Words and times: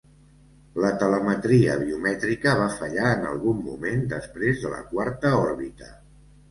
La 0.85 0.89
telemetria 1.03 1.75
biomètrica 1.83 2.55
va 2.63 2.71
fallar 2.81 3.13
en 3.19 3.31
algun 3.35 3.63
moment 3.69 4.05
després 4.19 4.67
de 4.67 4.75
la 4.77 4.85
quarta 4.97 5.39
òrbita. 5.47 5.97